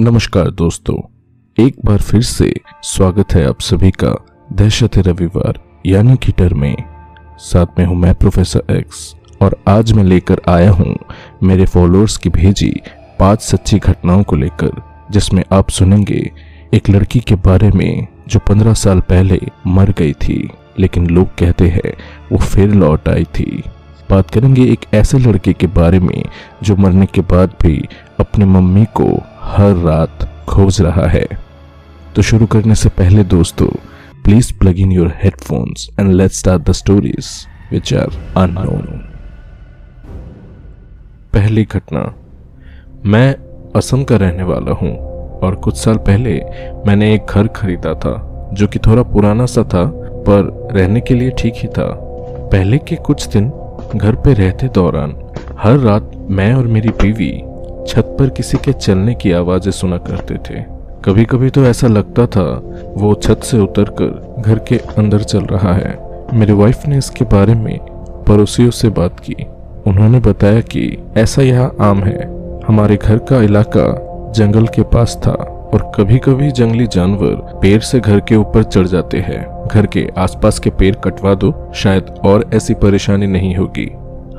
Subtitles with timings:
[0.00, 0.94] नमस्कार दोस्तों,
[1.56, 2.52] एक बार फिर से
[2.82, 4.14] स्वागत है आप सभी का
[4.52, 6.76] दहशत रविवार, यानी कि डर में।
[7.38, 10.96] साथ में हूँ मैं प्रोफेसर एक्स और आज मैं लेकर आया हूँ
[11.42, 12.72] मेरे फॉलोअर्स की भेजी
[13.18, 14.70] पाँच सच्ची घटनाओं को लेकर,
[15.10, 16.30] जिसमें आप सुनेंगे
[16.74, 20.48] एक लड़की के बारे में जो पंद्रह साल पहले मर गई थी,
[20.78, 21.92] लेकिन लोग कहते हैं
[22.32, 23.62] वो फिर लौट आई थी।
[24.10, 26.22] बात करेंगे एक ऐसे लड़के के बारे में
[26.62, 27.80] जो मरने के बाद भी
[28.20, 29.06] अपनी मम्मी को
[29.40, 31.26] हर रात खोज रहा है।
[32.14, 33.66] तो शुरू करने से पहले दोस्तों
[34.24, 37.28] please plug in your headphones and let's start the stories
[37.72, 39.06] which are unknown
[41.34, 42.02] पहली घटना,
[43.06, 43.34] मैं
[43.76, 44.96] असम का रहने वाला हूँ
[45.40, 46.40] और कुछ साल पहले
[46.86, 48.14] मैंने एक घर खरीदा था,
[48.52, 49.84] जो कि थोड़ा पुराना सा था,
[50.26, 51.86] पर रहने के लिए ठीक ही था।
[52.52, 53.48] पहले के कुछ दिन
[53.96, 55.14] घर पे रहते दौरान,
[55.58, 57.30] हर रात मैं और मेरी बीवी
[57.90, 60.62] छत पर किसी के चलने की आवाज़ें सुना करते थे।
[61.04, 62.62] कभी कभी तो ऐसा लगता था,
[62.96, 65.98] वो छत से उतरकर घर के अंदर चल रहा है।
[66.34, 67.78] मेरी वाइफ ने इसके बारे में
[68.28, 69.36] पड़ोसियों से बात की।
[69.86, 75.32] उन्होंने बताया कि ऐसा यहाँ आम है। हमारे घर का इलाका जंगल के पास था
[75.74, 80.08] और कभी कभी जंगली जानवर पेड़ से घर के ऊपर चढ़ जाते हैं। घर के
[80.18, 83.92] आसपास के पेड़ कटवा दो, शायद और ऐसी परेशानी नहीं होगी।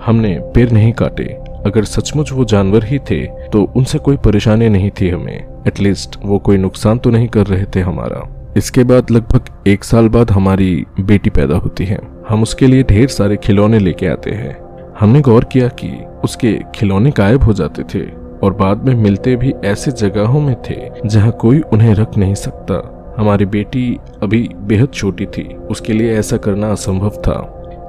[0.06, 4.90] हमने पेड़ नहीं काटे। अगर सचमुच वो जानवर ही थे तो उनसे कोई परेशानी नहीं
[4.92, 9.68] थी हमें। एटलीस्ट वो कोई नुकसान तो नहीं कर रहे थे हमारा। इसके बाद लगभग
[9.68, 14.08] एक साल बाद हमारी बेटी पैदा होती है। हम उसके लिए ढेर सारे खिलौने लेके
[14.08, 14.58] आते हैं।
[15.00, 15.92] हमने गौर किया कि
[16.24, 18.06] उसके खिलौने गायब हो जाते थे
[18.44, 22.98] और बाद में मिलते भी ऐसे जगहों में थे जहाँ कोई उन्हें रख नहीं सकता।
[23.18, 27.40] हमारी बेटी अभी बेहद छोटी थी। उसके लिए ऐसा करना असंभव था।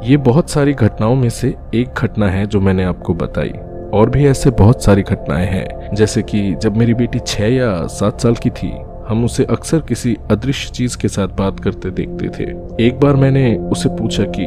[0.04, 3.52] ये बहुत सारी घटनाओं में से एक घटना है जो मैंने आपको बताई।
[3.94, 8.20] और भी ऐसे बहुत सारी घटनाएँ हैं, जैसे कि जब मेरी बेटी छह या सात
[8.20, 8.72] साल की थी,
[9.08, 12.50] हम उसे अक्सर किसी अदृश्य चीज़ के साथ बात करते देखते थे।
[12.86, 14.44] एक बार मैंने उसे पूछा कि,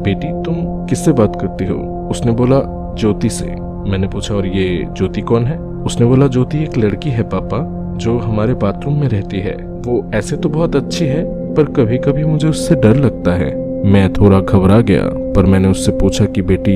[0.00, 0.54] बेटी, तुम
[0.86, 2.08] किससे बात करती हो?
[2.10, 2.60] उसने बोला,
[2.98, 5.58] ज्योति से। मैंने पूछा, और ये ज्योति कौन है?
[5.58, 7.58] उसने बोला, ज्योति एक लड़की है, पापा,
[7.98, 12.24] जो हमारे बाथरूम में रहती है। वो ऐसे तो बहुत अच्छी है, पर कभी कभी
[12.24, 16.72] मुझे उससे डर लगता है। मैं थोड़ा घबरा गया, पर मैंने उससे पूछा कि बेटी,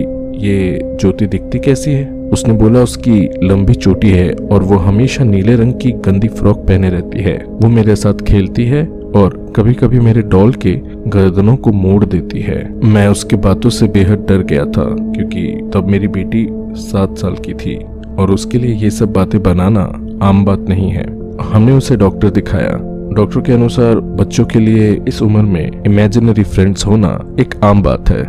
[0.46, 2.10] ये ज्योति दिखती कैसी है?
[2.32, 6.90] उसने बोला, उसकी लंबी चोटी है और वो हमेशा नीले रंग की गंदी फ्रॉक पहने
[6.90, 11.72] रहती है। वो मेरे साथ खेलती है और कभी कभी मेरे डॉल के गर्दनों को
[11.72, 16.46] मोड़ देती है। मैं उसके बातों से बेहद डर गया था, क्योंकि तब मेरी बेटी
[16.74, 17.76] सात साल की थी
[18.18, 19.80] और उसके लिए ये सब बातें बनाना
[20.22, 21.06] आम बात नहीं है।
[21.42, 26.86] हमने उसे डॉक्टर दिखाया। डॉक्टर के अनुसार बच्चों के लिए इस उम्र में इमेजिनरी फ्रेंड्स
[26.86, 28.24] होना एक आम बात है।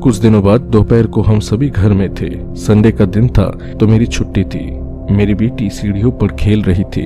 [0.00, 3.88] कुछ दिनों बाद दोपहर को हम सभी घर में थे। संडे का दिन था तो
[3.88, 4.80] मेरी छुट्टी थी।
[5.14, 7.02] मेरी बेटी सीढ़ियों पर खेल रही थी।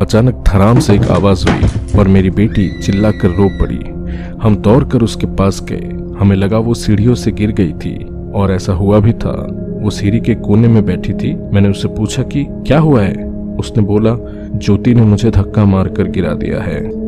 [0.00, 3.80] अचानक धराम से एक आवाज़ हुई और मेरी बेटी चिल्लाकर रो पड़ी।
[4.42, 8.52] हम दौड़ कर उसके पास गए। हमें लगा वो सीढ़ियों से गिर गई थी और
[8.52, 9.48] ऐसा हुआ भी था।
[9.80, 13.33] वो सीढ़ी के कोने में बैठी थी। मैंने उससे पूछा कि, क्या हुआ है?
[13.58, 14.16] उसने बोला,
[14.58, 17.04] ज्योति ने मुझे धक्का मारकर गिरा दिया है।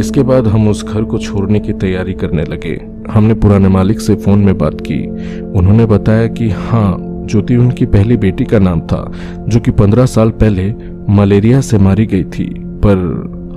[0.00, 4.14] इसके बाद हम उस घर को छोड़ने की तैयारी करने लगे। हमने पुराने मालिक से
[4.14, 5.08] फ़ोन में बात की।
[5.42, 9.12] उन्होंने बताया कि हाँ ज्योति उनकी पहली बेटी का नाम था,
[9.48, 10.74] जो कि पंद्रह साल पहले
[11.10, 12.96] मलेरिया से मारी गई थी। पर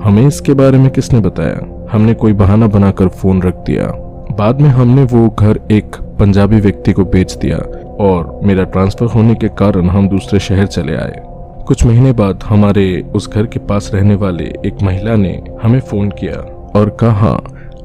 [0.03, 1.88] हमें इसके बारे में किसने बताया?
[1.91, 4.08] हमने कोई बहाना बनाकर फ़ोन रख दिया।
[4.40, 9.36] बाद में हमने वो घर एक पंजाबी व्यक्ति को बेच दिया और मेरा ट्रांसफ़र होने
[9.36, 11.24] के कारण हम दूसरे शहर चले आए।
[11.62, 12.86] कुछ महीने बाद हमारे
[13.16, 16.38] उस घर के पास रहने वाले एक महिला ने हमें फ़ोन किया
[16.76, 17.32] और कहा,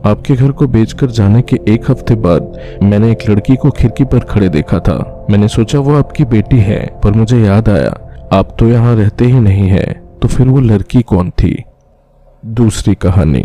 [0.04, 4.25] आपके घर को बेचकर जाने के एक हफ़्ते बाद मैंने एक लड़की को खिड़की पर
[4.25, 7.97] खड़े देखा था। मैंने सोचा वो आपकी बेटी है, पर मुझे याद आया,
[8.32, 9.86] आप तो यहाँ रहते ही नहीं है
[10.22, 11.56] तो फिर वो लड़की कौन थी?
[12.42, 13.44] दूसरी कहानी,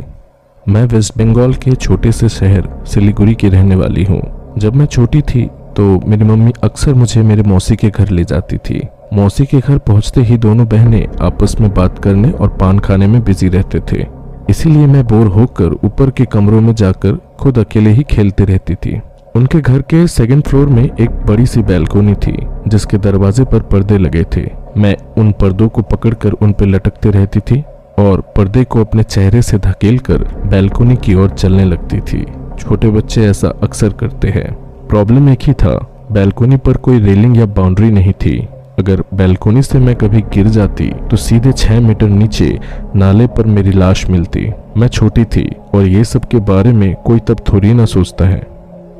[0.65, 4.21] मैं वेस्ट बंगाल के छोटे से शहर सिलीगुड़ी की रहने वाली हूँ।
[4.57, 8.57] जब मैं छोटी थी तो मेरी मम्मी अक्सर मुझे मेरे मौसी के घर ले जाती
[8.59, 8.81] थी।
[9.13, 13.23] मौसी के घर पहुँचते ही दोनों बहनें आपस में बात करने और पान खाने में
[13.23, 14.05] बिज़ी रहते थे।
[14.49, 18.99] इसीलिए मैं बोर होकर ऊपर के कमरों में जाकर खुद अकेले ही खेलती रहती थी।
[19.35, 22.35] उनके घर के सेकंड फ्लोर में एक बड़ी सी बैल्कोनी थी,
[22.67, 24.45] जिसके दरवाजे पर पर्दे लगे थे।
[24.77, 27.63] मैं उन पर्दों को पकड़कर उन पर लटकते रहती थी
[27.99, 32.25] और पर्दे को अपने चेहरे से धकेल कर बैल्कोनी की ओर चलने लगती थी।
[32.59, 34.51] छोटे बच्चे ऐसा अक्सर करते हैं।
[34.87, 35.75] प्रॉब्लम एक ही था
[36.11, 38.47] बैल्कोनी पर कोई रेलिंग या बाउंड्री नहीं थी।
[38.81, 42.57] अगर बैल्कोनी से मैं कभी गिर जाती तो सीधे छह मीटर नीचे
[42.95, 47.19] नाले पर मेरी लाश मिलती। मैं छोटी थी, और ये सब के बारे में कोई
[47.19, 48.39] तब थोड़ी ना सोचता है।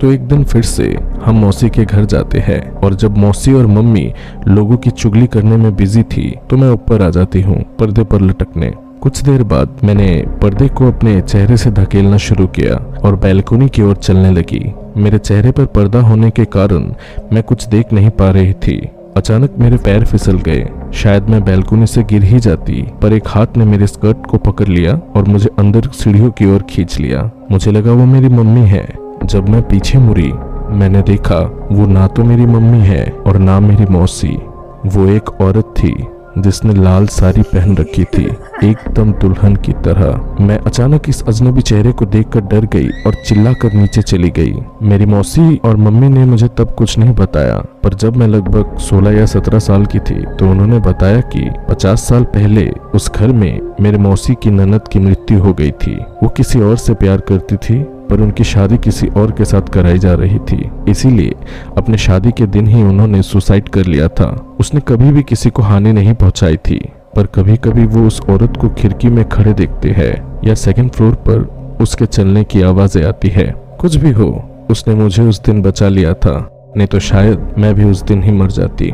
[0.01, 0.85] तो एक दिन फिर से
[1.23, 4.11] हम मौसी के घर जाते हैं, और जब मौसी और मम्मी
[4.47, 8.21] लोगों की चुगली करने में बिज़ी थी तो मैं ऊपर आ जाती हूँ, पर्दे पर
[8.21, 10.07] लटकने। कुछ देर बाद मैंने
[10.41, 14.63] पर्दे को अपने चेहरे से धकेलना शुरू किया, और बैल्कोनी की ओर चलने लगी।
[14.97, 16.91] मेरे चेहरे पर पर्दा होने के कारण
[17.33, 18.81] मैं कुछ देख नहीं पा रही थी।
[19.17, 23.47] अचानक मेरे पैर फिसल गए। शायद मैं बैल्कोनी से गिर ही जाती, पर एक हाथ
[23.57, 27.71] ने मेरे स्कर्ट को पकड़ लिया और मुझे अंदर सीढ़ियों की ओर खींच लिया। मुझे
[27.71, 30.31] लगा वो मेरी मम्मी है। जब मैं पीछे मुड़ी,
[30.69, 34.37] मैंने देखा, वो ना तो मेरी मम्मी है और ना मेरी मौसी।
[34.85, 36.05] वो एक औरत थी।
[36.37, 38.23] जिसने लाल साड़ी पहन रखी थी,
[38.63, 43.73] एकदम दुल्हन की तरह। मैं अचानक इस अजनबी चेहरे को देखकर डर गई और चिल्लाकर
[43.73, 48.15] नीचे चली गई। मेरी मौसी और मम्मी ने मुझे तब कुछ नहीं बताया, पर जब
[48.17, 52.69] मैं लगभग 16 या 17 साल की थी तो उन्होंने बताया कि 50 साल पहले
[52.95, 56.77] उस घर में मेरे मौसी की ननद की मृत्यु हो गई थी। वो किसी और
[56.77, 57.83] से प्यार करती थी?
[58.11, 61.35] पर उनकी शादी किसी और के साथ कराई जा रही थी। इसीलिए
[61.77, 64.29] अपने शादी के दिन ही उन्होंने सुसाइड कर लिया था।
[64.59, 66.79] उसने कभी भी किसी को हानि नहीं पहुंचाई थी,
[67.15, 70.13] पर कभी कभी वो उस औरत को खिड़की में खड़े देखते हैं
[70.45, 73.45] या सेकंड फ्लोर पर उसके चलने की आवाज़ें आती है।
[73.79, 74.27] कुछ भी हो,
[74.71, 76.35] उसने मुझे उस दिन बचा लिया था,
[76.77, 78.91] नहीं तो शायद मैं भी उस दिन ही मर जाती।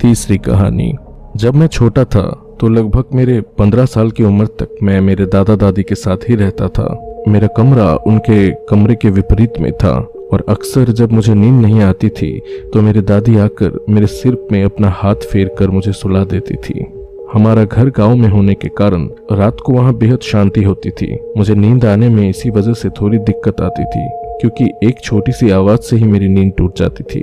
[0.00, 0.92] तीसरी कहानी,
[1.36, 2.22] जब मैं छोटा था
[2.60, 6.34] तो लगभग मेरे पंद्रह साल की उम्र तक मैं मेरे दादा दादी के साथ ही
[6.34, 6.86] रहता था।
[7.28, 9.92] मेरा कमरा उनके कमरे के विपरीत में था,
[10.32, 12.38] और अक्सर जब मुझे नींद नहीं आती थी
[12.72, 16.84] तो मेरी दादी आकर मेरे सिर में अपना हाथ फेर कर मुझे सुला देती थी।
[17.32, 21.54] हमारा घर गाँव में होने के कारण रात को वहाँ बेहद शांति होती थी। मुझे
[21.54, 24.08] नींद आने में इसी वजह से थोड़ी दिक्कत आती थी,
[24.40, 27.20] क्योंकि एक छोटी सी आवाज़ से ही मेरी नींद टूट जाती थी।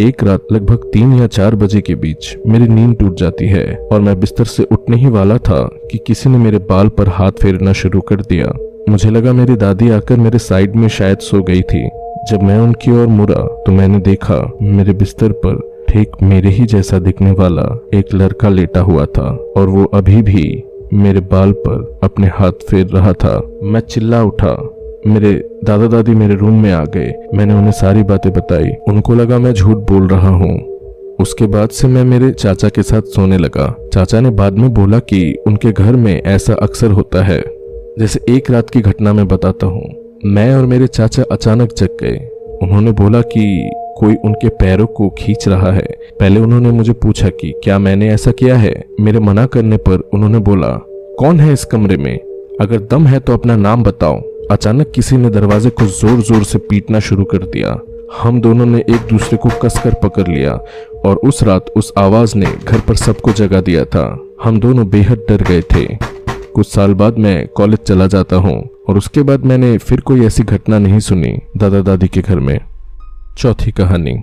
[0.00, 4.00] एक रात लगभग तीन या चार बजे के बीच मेरी नींद टूट जाती है, और
[4.00, 7.72] मैं बिस्तर से उठने ही वाला था कि किसी ने मेरे बाल पर हाथ फेरना
[7.72, 8.52] शुरू कर दिया।
[8.88, 11.82] मुझे लगा मेरी दादी आकर मेरे साइड में शायद सो गई थी।
[12.30, 16.98] जब मैं उनकी ओर मुड़ा तो मैंने देखा, मेरे बिस्तर पर ठीक मेरे ही जैसा
[16.98, 17.62] दिखने वाला
[17.94, 20.62] एक लड़का लेटा हुआ था, और वो अभी भी
[20.92, 24.54] मेरे बाल पर अपने हाथ फेर रहा था। मैं चिल्ला उठा।
[25.06, 25.32] मेरे
[25.64, 29.52] दादा दादी मेरे रूम में आ गए। मैंने उन्हें सारी बातें बताई। उनको लगा मैं
[29.52, 30.56] झूठ बोल रहा हूँ।
[31.20, 34.98] उसके बाद से मैं मेरे चाचा के साथ सोने लगा। चाचा ने बाद में बोला
[34.98, 37.40] कि उनके घर में ऐसा अक्सर होता है।
[37.98, 39.84] जैसे एक रात की घटना में बताता हूँ।
[40.24, 42.16] मैं और मेरे चाचा अचानक जग गए।
[42.62, 45.86] उन्होंने बोला कि कोई उनके पैरों को खींच रहा है।
[46.20, 48.74] पहले उन्होंने मुझे पूछा कि क्या मैंने ऐसा किया है?
[49.00, 50.68] मेरे मना करने पर उन्होंने बोला,
[51.18, 52.18] कौन है इस कमरे में?
[52.60, 54.20] अगर दम है तो अपना नाम बताओ।
[54.50, 57.78] अचानक किसी ने दरवाजे को ज़ोर ज़ोर से पीटना शुरू कर दिया।
[58.22, 60.52] हम दोनों ने एक दूसरे को कसकर पकड़ लिया
[61.06, 64.06] और उस रात उस आवाज़ ने घर पर सबको जगा दिया था।
[64.44, 66.15] हम दोनों बेहद डर गए थे।
[66.56, 68.54] कुछ साल बाद मैं कॉलेज चला जाता हूँ
[68.88, 72.58] और उसके बाद मैंने फिर कोई ऐसी घटना नहीं सुनी दादा दादी के घर में।
[73.38, 74.14] चौथी कहानी।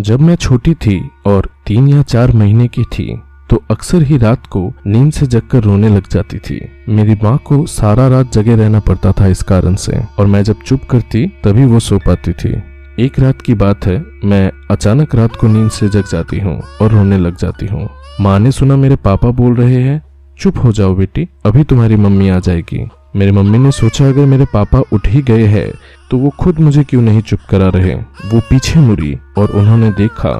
[0.00, 3.16] जब मैं छोटी थी और तीन या चार महीने की थी
[3.50, 7.64] तो अक्सर ही रात को नींद से जगकर रोने लग जाती थी। मेरी माँ को
[7.68, 11.64] सारा रात जगे रहना पड़ता था इस कारण से और मैं जब चुप करती, तभी
[11.64, 12.54] वो सो पाती थी।
[12.98, 16.90] एक रात की बात है, मैं अचानक रात को नींद से जग जाती हूँ और
[16.90, 17.88] रोने लग जाती हूँ।
[18.20, 20.02] माँ ने सुना मेरे पापा बोल रहे हैं
[20.42, 22.86] चुप हो जाओ बेटी, अभी तुम्हारी मम्मी आ जाएगी।
[23.16, 25.70] मेरी मम्मी ने सोचा, अगर मेरे पापा उठ ही गए हैं
[26.10, 27.94] तो वो खुद मुझे क्यों नहीं चुप करा रहे?
[27.94, 30.32] वो पीछे मुड़ी और उन्होंने देखा,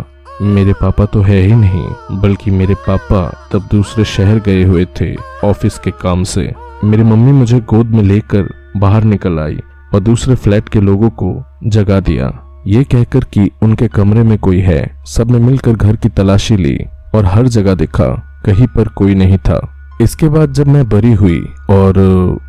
[0.43, 3.21] मेरे पापा तो है ही नहीं, बल्कि मेरे पापा
[3.53, 5.15] तब दूसरे शहर गए हुए थे,
[5.45, 6.53] ऑफ़िस के काम से।
[6.85, 9.59] मेरी मम्मी मुझे गोद में लेकर बाहर निकल आई
[9.95, 11.35] और दूसरे फ्लैट के लोगों को
[11.67, 12.33] जगा दिया।
[12.67, 16.79] ये कहकर कि उनके कमरे में कोई है, सबने मिलकर घर की तलाशी ली
[17.15, 18.09] और हर जगह देखा,
[18.47, 19.61] कहीं पर कोई नहीं था।
[20.01, 21.99] इसके बाद जब मैं बड़ी हुई और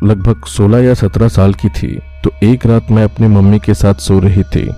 [0.04, 3.94] लगभग 16 या 17 साल की थी तो एक रात मैं अपनी मम्मी के साथ
[3.94, 4.68] सो रही थी।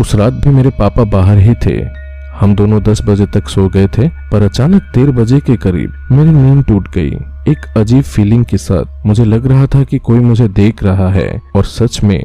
[0.00, 2.06] उस रात भी मेरे पापा बाहर ही थे।
[2.40, 6.30] हम दोनों 10 बजे तक सो गए थे, पर अचानक डेढ़ बजे के करीब मेरी
[6.30, 7.10] नींद टूट गई।
[7.48, 11.40] एक अजीब फीलिंग के साथ मुझे लग रहा था कि कोई मुझे देख रहा है,
[11.56, 12.24] और सच में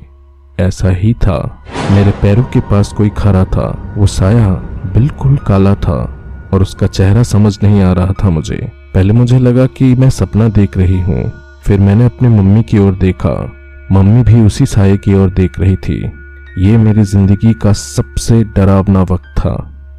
[0.60, 4.50] ऐसा ही था। मेरे पैरों के पास कोई खड़ा था। वो साया
[4.93, 6.20] बिल्कुल काला था।
[6.53, 10.48] और उसका चेहरा समझ नहीं आ रहा था मुझे। पहले मुझे लगा कि मैं सपना
[10.50, 11.31] देख रही हूँ।
[11.63, 13.51] फिर मैंने अपने मम्मी की ओर देखा।
[13.91, 16.12] मम्मी भी उसी साय की ओर देख रही थी।
[16.58, 19.53] ये मेरी ज़िंदगी का सबसे डरावना वक्त था।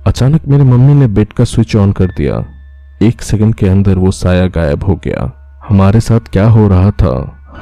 [0.06, 2.44] अचानक मेरी मम्मी ने बेड का स्विच ऑन कर दिया।
[3.02, 5.30] एक सेकंड के अंदर वो साया गायब हो गया।
[5.68, 7.14] हमारे साथ क्या हो रहा था,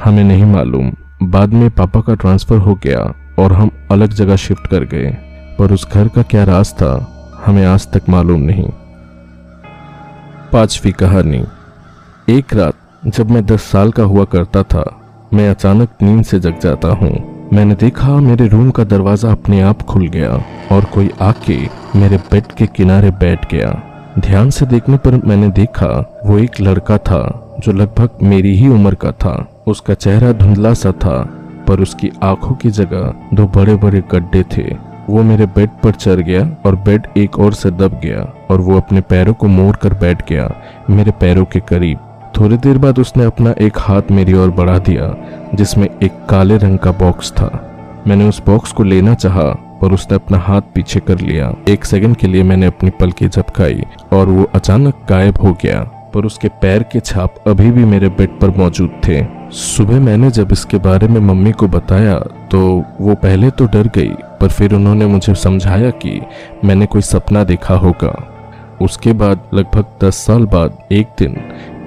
[0.03, 0.91] हमें नहीं मालूम।
[1.23, 5.15] बाद में पापा का ट्रांसफ़र हो गया और हम अलग जगह शिफ्ट कर गए।
[5.59, 6.93] पर उस घर का क्या राज था,
[7.45, 8.69] हमें आज तक मालूम नहीं।
[10.51, 11.43] पांचवी कहानी।
[12.29, 12.73] एक रात,
[13.07, 14.83] जब मैं दस साल का हुआ करता था,
[15.33, 17.11] मैं अचानक नींद से जग जाता हूँ।
[17.53, 21.57] मैंने देखा, मेरे रूम का दरवाज़ा अपने आप खुल गया और कोई आके
[21.95, 23.71] मेरे बेड के किनारे बैठ गया।
[24.19, 28.95] ध्यान से देखने पर मैंने देखा, वो एक लड़का था, जो लगभग मेरी ही उम्र
[28.95, 31.29] का था। उसका चेहरा धुंधला सा था,
[31.67, 36.19] पर उसकी आँखों की जगह दो बड़े बड़े गड्ढे थे। वो मेरे बेड पर चढ़
[36.21, 39.93] गया और बेड एक और से दब गया और वो अपने पैरों को मोड़ कर
[39.99, 40.49] बैठ गया
[40.89, 41.97] मेरे पैरों के करीब।
[42.37, 45.13] थोड़ी देर बाद उसने अपना एक हाथ मेरी ओर बढ़ा दिया,
[45.55, 47.49] जिसमें एक काले रंग का बॉक्स था।
[48.07, 49.43] मैंने उस बॉक्स को लेना चाहा
[49.81, 53.83] पर उसने अपना हाथ पीछे कर लिया। एक सेकंड के लिए मैंने अपनी पलकें झपकाई
[54.13, 58.39] और वो अचानक गायब हो गया पर उसके पैर के छाप अभी भी मेरे बेड
[58.39, 59.23] पर मौजूद थे।
[59.57, 62.19] सुबह मैंने जब इसके बारे में मम्मी को बताया
[62.51, 62.61] तो
[63.01, 66.19] वो पहले तो डर गई पर फिर उन्होंने मुझे समझाया कि
[66.65, 68.13] मैंने कोई सपना देखा होगा।
[68.81, 71.35] उसके बाद, लगभग दस साल बाद, एक दिन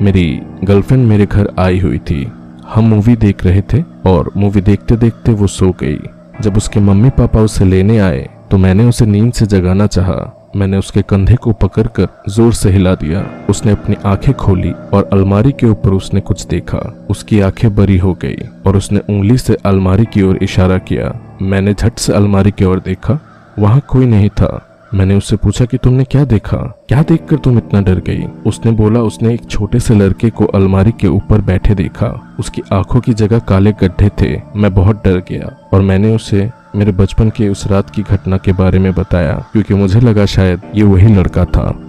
[0.03, 2.23] मेरी गर्लफ्रेंड मेरे घर आई हुई थी।
[2.65, 5.99] हम मूवी देख रहे थे और मूवी देखते देखते वो सो गई।
[6.41, 10.77] जब उसके मम्मी पापा उसे लेने आए तो मैंने उसे नींद से जगाना चाहा। मैंने
[10.77, 15.67] उसके कंधे को पकड़कर ज़ोर से हिला दिया। उसने अपनी आँखें खोली और अलमारी के
[15.67, 20.23] ऊपर उसने कुछ देखा। उसकी आँखें बरी हो गई और उसने उंगली से अलमारी की
[20.23, 21.09] ओर इशारा किया।
[21.43, 23.19] मैंने झट से अलमारी की ओर देखा।
[23.59, 26.57] वहाँ कोई नहीं था। मैंने उससे पूछा कि तुमने क्या देखा?
[26.89, 28.25] क्या देखकर तुम इतना डर गई?
[28.47, 33.01] उसने बोला, उसने एक छोटे से लड़के को अलमारी के ऊपर बैठे देखा। उसकी आँखों
[33.01, 37.49] की जगह काले गड्ढे थे। मैं बहुत डर गया और मैंने उसे मेरे बचपन के
[37.49, 41.45] उस रात की घटना के बारे में बताया, क्योंकि मुझे लगा शायद ये वही लड़का
[41.45, 41.81] था।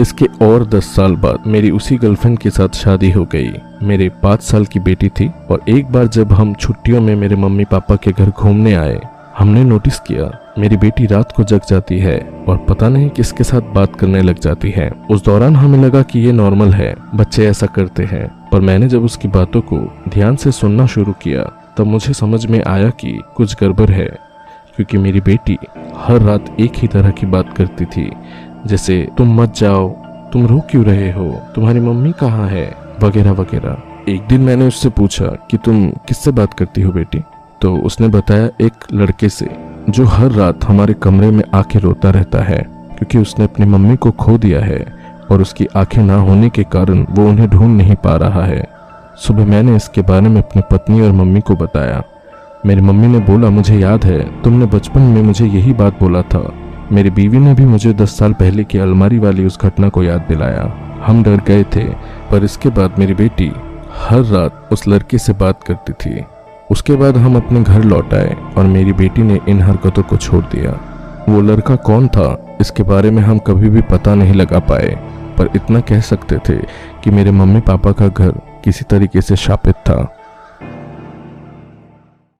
[0.00, 3.50] इसके और दस साल बाद मेरी उसी गर्लफ्रेंड के साथ शादी हो गई।
[3.82, 7.64] मेरे पाँच साल की बेटी थी और एक बार जब हम छुट्टियों में मेरे मम्मी
[7.64, 9.00] पापा के घर घूमने आए,
[9.38, 13.72] हमने नोटिस किया, मेरी बेटी रात को जग जाती है और पता नहीं किसके साथ
[13.74, 17.66] बात करने लग जाती है। उस दौरान हमें लगा कि ये नॉर्मल है, बच्चे ऐसा
[17.66, 21.42] करते हैं। पर मैंने जब उसकी बातों को ध्यान से सुनना शुरू किया,
[21.76, 24.08] तब मुझे समझ में आया कि कुछ गड़बड़ है,
[24.76, 25.58] क्योंकि मेरी बेटी
[25.96, 28.10] हर रात एक ही तरह की बात करती थी
[28.66, 29.88] जैसे, तुम मत जाओ,
[30.32, 31.42] तुम रो क्यों रहे हो?
[31.54, 32.76] तुम्हारी मम्मी कहाँ है?
[33.02, 33.76] वगैरह वगैरह।
[34.08, 37.22] एक दिन मैंने उससे पूछा कि, तुम किससे बात करती हो बेटी?
[37.60, 39.56] तो उसने बताया एक लड़के से,
[39.90, 44.10] जो हर रात हमारे कमरे में आके रोता रहता है, क्योंकि उसने अपनी मम्मी को
[44.10, 44.92] खो दिया है
[45.30, 48.68] और उसकी आँखें ना होने के कारण वो उन्हें ढूंढ नहीं पा रहा है।
[49.16, 52.02] सुबह मैंने इसके बारे में अपनी पत्नी और मम्मी को बताया।
[52.66, 56.52] मेरी मम्मी ने बोला, मुझे याद है, तुमने बचपन में मुझे यही बात बोला था।
[56.92, 60.24] मेरी बीवी ने भी मुझे दस साल पहले की अलमारी वाली उस घटना को याद
[60.28, 60.62] दिलाया।
[61.06, 61.84] हम डर गए थे,
[62.30, 63.50] पर इसके बाद मेरी बेटी
[63.96, 66.24] हर रात उस लड़के से बात करती थी।
[66.70, 70.44] उसके बाद हम अपने घर लौट आए और मेरी बेटी ने इन हरकतों को छोड़
[70.44, 70.70] दिया।
[71.28, 74.88] वो लड़का कौन था, इसके बारे में हम कभी भी पता नहीं लगा पाए,
[75.38, 76.56] पर इतना कह सकते थे
[77.04, 78.32] कि मेरे मम्मी पापा का घर
[78.64, 80.16] किसी तरीके से शापित था।